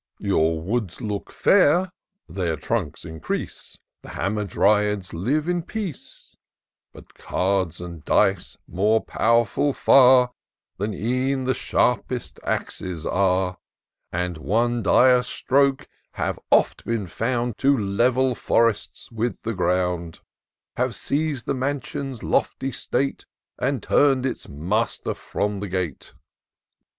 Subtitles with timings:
[0.17, 1.91] Your woods look fair—
[2.27, 6.35] their trunks increase, The Hamadryads live in peace;
[6.91, 10.31] But cards and dice, more pow'rftd fer
[10.79, 13.57] Than e'en the sharpest axes are,
[14.11, 20.21] At one dire stroke have oft been found To level forests with the ground;
[20.77, 23.25] Have seiz'd the mansion's lofty state.
[23.59, 26.15] And tum'd its master from the gate.